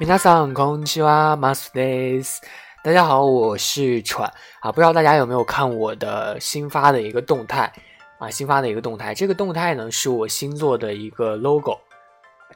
[0.00, 2.42] 皆さんこんにちは、マスです。
[2.82, 4.72] 大家好，我是喘啊。
[4.72, 7.72] 不知道大家有没有看我的新发的一个动态
[8.18, 8.30] 啊？
[8.30, 11.78] 新发的一个动态，这个动态呢是我新做的一个 logo，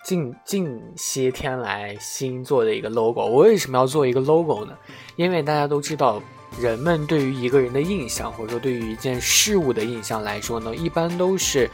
[0.02, 3.24] 近近些天来新做的一个 logo。
[3.24, 4.76] 我为什么要做一个 logo 呢？
[5.16, 6.20] 因为大家都知道，
[6.60, 11.70] 人们对于一个人的印象，或者说对于一件事物的印象来说呢，一般都是。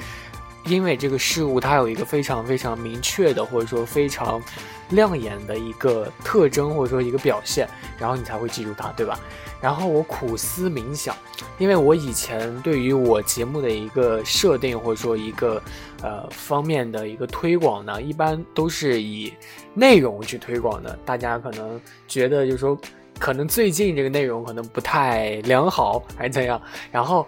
[0.67, 4.41] 因为这个事物它有一个非常非常明确的，或者说非常
[4.89, 7.67] 亮眼的一个特征，或者说一个表现，
[7.97, 9.19] 然后你才会记住它，对吧？
[9.59, 11.15] 然后我苦思冥想，
[11.57, 15.61] 因为我以前对于我节目的一个设定，或者说一个
[16.03, 19.33] 呃方面的一个推广呢，一般都是以
[19.73, 20.97] 内容去推广的。
[21.03, 22.77] 大家可能觉得就是说，
[23.17, 26.61] 可能最近这个内容可能不太良好，还是怎样？
[26.91, 27.25] 然后。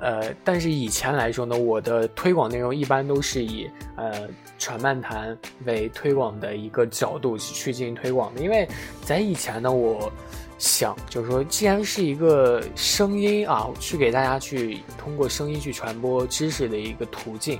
[0.00, 8.68] 呃，但是以前来说呢，我的推广内容一般都是以呃传漫谈为推广的一个角度去进行推广的，因为
[9.02, 10.12] 在以前呢，我
[10.58, 17.58] 想就是说，既然是一个声音啊，去给大家去通过声音去传播知识的一个途径。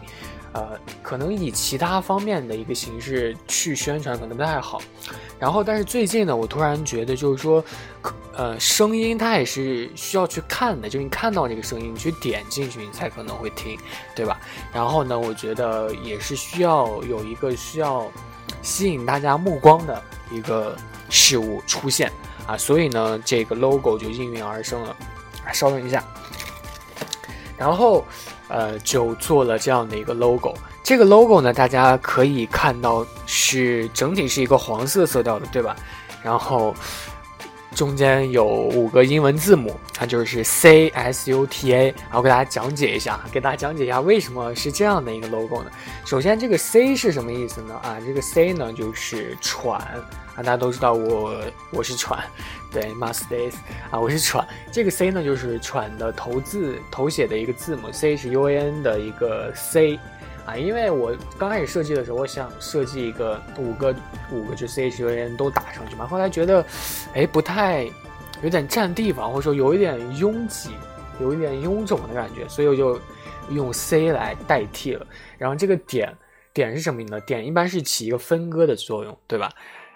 [0.55, 4.81] 呃，可能以其他方面的一个形式去宣传可能不太好，
[5.37, 7.63] 然后但是最近呢，我突然觉得就是说，
[8.33, 13.77] 呃，声音它也是需要去看的，就是你看到这个声音，你去点进去，你才可能会听，
[14.15, 14.39] 对吧？
[14.73, 18.09] 然后呢，我觉得也是需要有一个需要
[18.63, 20.77] 吸引大家目光的一个
[21.11, 22.13] 事物出现
[22.47, 24.97] 啊，所以呢，这个 logo 就应运而生了。
[25.53, 26.03] 稍等一下，
[27.65, 28.05] 然后。
[28.47, 30.55] 呃，就做了这样的一个 logo。
[30.83, 35.75] 这个 logo 呢，大家可以看到是整体是一个黄色色调的，对吧？
[36.23, 36.75] 然后
[37.75, 41.87] 中间有五个英文字母，它就是 C S U T A。
[41.87, 45.71] 然后给大家讲解一下，给大家讲解一下为什么是这样的一个 logo 呢？
[46.07, 47.75] 首先，这个 C 是什么意思呢？
[47.83, 49.81] 啊，这个 C 呢就是喘。
[50.37, 52.19] 啊，大家都知道我我是喘，
[52.73, 53.55] 对，Mastays
[53.89, 54.45] 啊，我是喘。
[54.73, 59.97] 这个 C 呢，就是喘的头字头写的一个字母，C 是 U A N 的一个 C
[60.47, 60.57] 啊。
[60.57, 63.95] 因为我刚开始设计的时候，我想设计一个五个
[64.31, 66.07] 五个就 C H U N 都打上去嘛。
[66.07, 66.65] 后来觉得，
[67.15, 67.89] 哎，不太
[68.43, 70.71] 有点占地方，或者说有一点拥挤，
[71.21, 73.01] 有一点臃肿的感觉，所以我就
[73.51, 75.07] 用 C 来代替了。
[75.39, 76.15] 然后这个点
[76.53, 77.21] 点是什么呢？
[77.23, 79.51] 点一般是起一个分割的作用，对吧？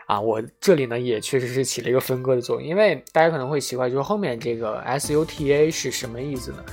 [0.06, 6.64] 啊，我这里呢也确实是起了一个分割的作用，因为大家可能会奇怪，就是后面这个 S U T A 是什么意思呢？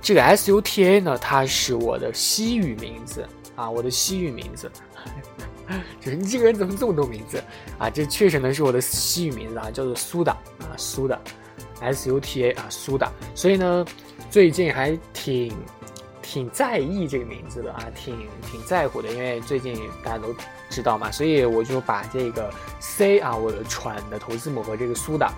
[0.00, 3.26] 这个 S U T A 呢，它是我的西语名字
[3.56, 4.70] 啊，我的西语名字，
[6.00, 7.42] 就是你这个人怎么这么多名字
[7.78, 7.90] 啊？
[7.90, 11.18] 这确实呢是我的西语名字啊，叫做苏打啊，苏打
[11.80, 13.10] ，S U T A 啊，苏打。
[13.34, 13.84] 所以呢，
[14.30, 15.54] 最近还挺。
[16.22, 18.16] 挺在意这个名字的啊，挺
[18.48, 20.32] 挺在乎的，因为最近大家都
[20.68, 22.48] 知道嘛，所以我就把这个
[22.78, 25.32] C 啊，我的喘的头字母和这个苏打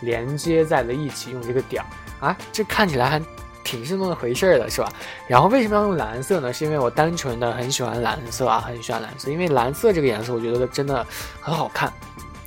[0.00, 3.22] 连接在了一起，用这个点儿啊，这看起来还
[3.68, 4.90] 挺是那么回事儿的，是吧？
[5.26, 6.50] 然后为什么要用蓝色呢？
[6.50, 11.06] 是因为我单纯的很喜欢蓝色啊，很喜欢蓝色，因为蓝色这个颜色我觉得真的
[11.40, 11.92] 很好看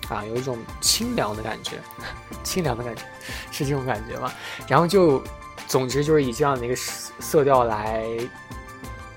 [0.10, 1.78] 啊，有一种清凉的感觉，
[2.44, 3.04] 清凉的感觉
[3.52, 4.32] 是这种感觉吗？
[4.68, 5.22] 然后就。
[5.68, 8.06] 总之就是以这样的一个色调来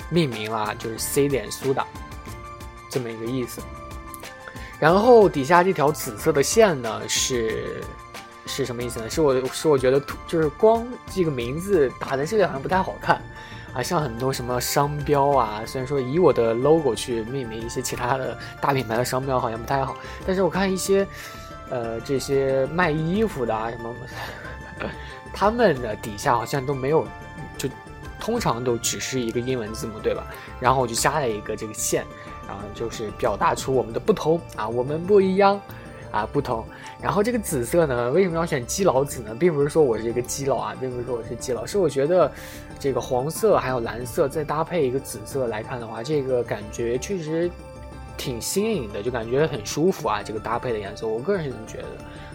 [0.08, 1.84] 命名啦，就是 C 点苏打
[2.88, 3.60] 这么一个意思。
[4.78, 7.82] 然后底下这条紫色的线呢，是
[8.54, 9.10] 是什么意思呢？
[9.10, 13.20] 是我是我觉得就是光这个名字打在这里好像不太好看
[13.74, 21.06] 啊，像很多什么商标啊，虽然说以我的 logo 去命名一些其他的大品牌的商标好像不太好，但是我看一些
[21.70, 23.92] 呃这些卖衣服的啊什么。
[25.36, 27.04] 他们的底下好像都没有，
[27.58, 27.68] 就
[28.20, 30.24] 通常都只是一个英文字母，对吧？
[30.60, 32.04] 然后我就加了一个这个线，
[32.46, 35.60] 然后就是表达出我们的不同啊，我们不一样
[36.14, 36.64] 啊，不同。
[37.02, 39.34] 然后这个紫色呢，为什么要选基佬紫呢？
[39.34, 42.30] 并不是说我是一个基佬啊，并不是说我是基佬，是我觉得
[42.78, 47.50] 这个黄色还有蓝色再搭配一个紫色来看的话，这个感觉确实
[48.16, 50.22] 挺新颖的，就感觉很舒服啊。
[50.22, 51.88] 这个搭配的颜色，我个人是这么觉得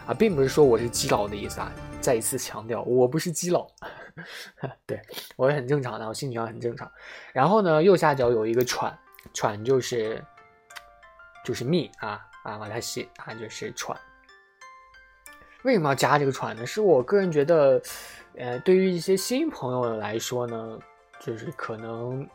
[0.07, 1.71] 啊，并不是说我是基佬的意思啊。
[2.01, 3.65] 再一次强调，我不是基佬，
[4.86, 5.00] 对
[5.38, 6.89] 我也很正常的，我性取向很正常。
[7.31, 8.98] 然后呢，右下角有一个喘，
[9.33, 10.21] 喘就是
[11.45, 13.97] 就是 me 啊啊，瓦太西啊，就是喘。
[15.63, 16.65] 为什么要加这个喘呢？
[16.65, 17.81] 是我个人觉得，
[18.38, 20.80] 呃，对于一些新朋友来说呢，
[21.19, 22.27] 就是可能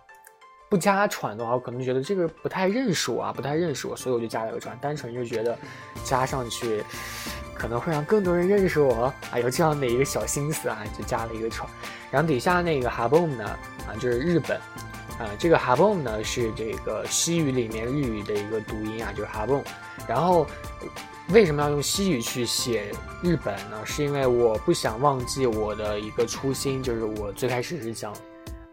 [0.69, 5.59] 不加喘的话，我可能觉得这个不太认识我啊，不太认识我，所以我就加了个喘，单纯就觉得
[6.05, 6.85] 加上去。
[7.57, 11.71] 可能会让更多人认识我啊，有这样的一个小心思啊，就加了一个船。
[12.11, 13.45] 然后底下那个 Habom 呢，
[13.87, 14.61] 啊，就是日本，
[15.19, 19.63] 啊，这个哈蹦呢是这个西语里面日语的一个读音啊，就是哈蹦。
[20.09, 20.45] 然后
[21.29, 22.91] 为什么要用西语去写
[23.23, 23.81] 日本呢？
[23.85, 28.13] 是因为我不想忘记我的一个初心，就是我最开始是想，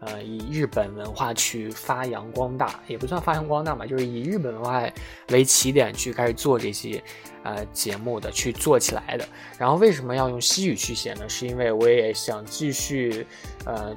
[0.00, 4.82] 呃，以日本文化去发扬光大，也不算发扬光大嘛，就是以日本文化
[5.28, 7.00] 为起点去开始做这些
[7.44, 9.24] 呃节目的，去做起来的。
[9.56, 11.28] 然后为什么要用西语去写呢？
[11.28, 13.24] 是因为我也想继续
[13.64, 13.96] 呃。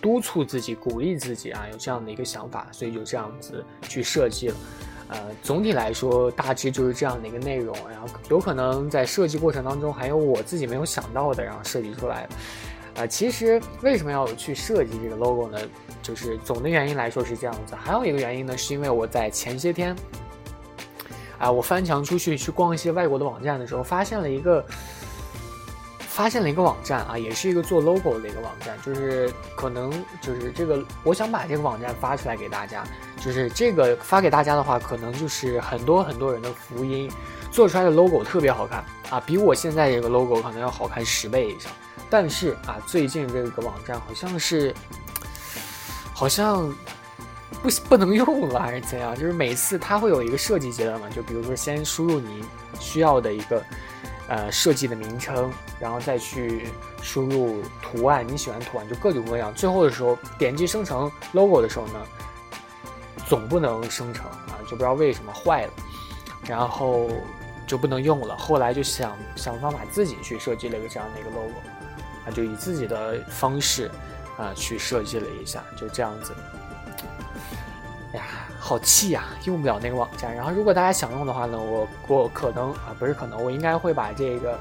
[0.00, 4.54] 督促自己，鼓励自己啊，有这样的一个想法，所以就这样子去设计了。
[5.08, 7.76] 呃，总体来说，大致就是这样的一个内容。
[7.90, 12.28] 然后有可能在设计过程当中，还有我自己没有想到的，然后设计出来的。
[12.94, 15.58] 呃，其实为什么要去设计这个 logo 呢？
[16.02, 17.74] 就是总的原因来说是这样子。
[17.74, 19.94] 还有一个原因呢，是因为我在前些天，
[21.38, 24.64] 啊，我翻墙出去去逛一些外国的网站的时候，发现了一个。
[26.12, 32.84] 发现了一个网站啊，也是一个做 logo 的一个网站，就是可能就是这个，我想把这个网站发出来给大家，
[33.18, 37.10] 就是这个发给大家的话，可能就是很多很多人的福音，
[37.50, 41.72] 做出来的 logo 特别好看啊，比我现在这个 logo 可能要好看十倍以上。
[42.10, 44.74] 但是啊，最近这个网站好像是，
[46.12, 46.70] 好像
[47.62, 49.16] 不不能用了还是怎样？
[49.16, 52.44] 就是每次它会有一个设计阶段嘛，就比如说先输入你
[52.78, 53.64] 需要的一个。
[54.28, 56.68] 呃，设计的名称，然后再去
[57.02, 59.52] 输入图案，你喜欢图案就各种各样。
[59.52, 62.00] 最后的时候点击生成 logo 的时候呢，
[63.28, 65.72] 总不能生成啊，就不知道为什么坏了，
[66.46, 67.10] 然后
[67.66, 68.36] 就不能用了。
[68.36, 71.58] 后来就想想方法自己去设计了一个这样的一个 logo，
[72.24, 73.90] 啊，就以自己的方式
[74.38, 76.32] 啊去设计了一下，就这样子。
[78.14, 78.22] 呀。
[78.58, 80.32] 好气呀，用不了那个网站。
[80.32, 84.58] 然后，如果大家想用的话呢，我我可能啊，不是可能，我应该会把这个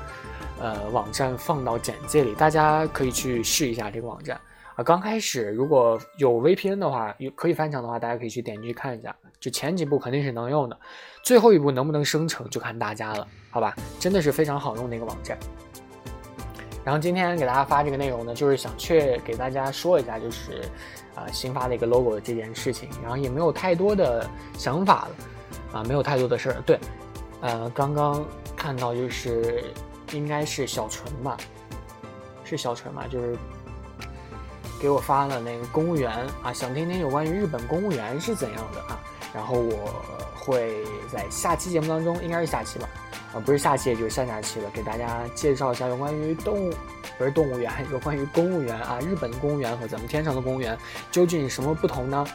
[0.60, 4.40] 呃网站放到简介里，大家可以去试一下这个网站
[4.76, 4.84] 啊。
[4.84, 9.16] 刚开始如果有 VPN 的话，有可以翻墙的话，大家可以去点进去看一下。
[9.40, 10.76] 就前几步肯定是能用的，
[11.24, 13.76] 最后一步能不能生成就看大家了，好吧？
[14.00, 15.38] 真的是非常好用的一个网站。
[16.84, 20.62] 然后今天给大家发这个内容呢，就是想确给大家说一下，就是
[21.14, 26.62] 啊新发的一个 logo 的这件事情，然后也没有太多的想法了，啊没有太多的事儿。
[26.66, 26.80] 对，
[27.42, 28.26] 呃刚刚
[28.56, 29.64] 看到就是
[30.12, 31.38] 应该是小纯吧，
[32.44, 33.38] 是小纯吧，就是
[34.82, 36.12] 给我发了那个公务员
[36.42, 39.00] 啊，想听听有关于日本公务员是怎样的啊，
[39.36, 40.04] 然后我
[40.36, 40.84] 会
[41.14, 42.90] 在下期节目当中，应该是下期吧。
[43.33, 46.73] 啊，不是下期，就是下下期了，给大家介绍一下有关于动物，
[47.19, 50.77] 不是动物园， 有关于公务员啊，日本的公务员和咱们天上的公务员
[51.11, 52.27] 究竟什么不同呢？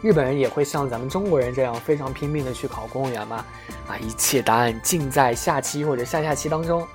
[0.00, 3.44] 日本人也会像咱们中国人这样非常拼命的去考公务员吗？
[3.88, 6.86] 啊，一切答案尽在下期或者下下期当中。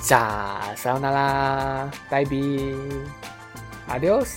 [0.00, 4.34] 下，さよなら，拜拜，adios。